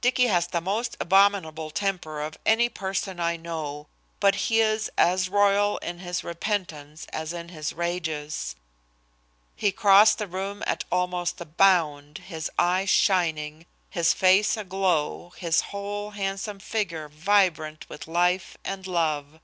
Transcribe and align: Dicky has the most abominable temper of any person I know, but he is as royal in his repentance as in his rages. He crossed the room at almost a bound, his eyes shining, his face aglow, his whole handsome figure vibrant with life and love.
Dicky 0.00 0.26
has 0.26 0.48
the 0.48 0.60
most 0.60 0.96
abominable 0.98 1.70
temper 1.70 2.22
of 2.22 2.36
any 2.44 2.68
person 2.68 3.20
I 3.20 3.36
know, 3.36 3.86
but 4.18 4.34
he 4.34 4.60
is 4.60 4.90
as 4.98 5.28
royal 5.28 5.78
in 5.78 6.00
his 6.00 6.24
repentance 6.24 7.06
as 7.12 7.32
in 7.32 7.50
his 7.50 7.72
rages. 7.72 8.56
He 9.54 9.70
crossed 9.70 10.18
the 10.18 10.26
room 10.26 10.64
at 10.66 10.82
almost 10.90 11.40
a 11.40 11.44
bound, 11.44 12.18
his 12.18 12.50
eyes 12.58 12.90
shining, 12.90 13.64
his 13.88 14.12
face 14.12 14.56
aglow, 14.56 15.34
his 15.36 15.60
whole 15.60 16.10
handsome 16.18 16.58
figure 16.58 17.08
vibrant 17.08 17.88
with 17.88 18.08
life 18.08 18.56
and 18.64 18.88
love. 18.88 19.38